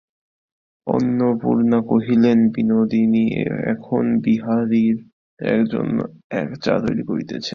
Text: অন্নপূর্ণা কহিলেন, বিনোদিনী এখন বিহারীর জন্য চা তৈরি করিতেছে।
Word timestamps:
অন্নপূর্ণা 0.87 1.79
কহিলেন, 1.91 2.39
বিনোদিনী 2.55 3.25
এখন 3.73 4.03
বিহারীর 4.25 4.97
জন্য 5.73 5.97
চা 6.63 6.73
তৈরি 6.85 7.03
করিতেছে। 7.09 7.49